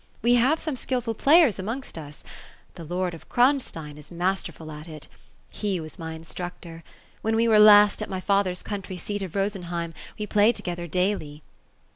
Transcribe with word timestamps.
We 0.23 0.33
have 0.33 0.59
some 0.59 0.75
skilful 0.75 1.13
players 1.13 1.59
amongst 1.59 1.95
us. 1.95 2.23
The 2.73 2.83
lord 2.83 3.13
of 3.13 3.29
Kronstein 3.29 3.99
is 3.99 4.09
mas 4.09 4.43
terful 4.43 4.71
at 4.75 4.87
it 4.87 5.07
He 5.51 5.79
was 5.79 5.99
my 5.99 6.13
instructor. 6.13 6.83
When 7.21 7.35
we 7.35 7.47
were 7.47 7.59
last 7.59 8.01
at 8.01 8.09
my 8.09 8.19
fath 8.19 8.47
er's 8.47 8.63
country 8.63 8.97
seat 8.97 9.21
of 9.21 9.35
Rosenheim, 9.35 9.93
we 10.17 10.25
played 10.25 10.55
together 10.55 10.87
daily." 10.87 11.43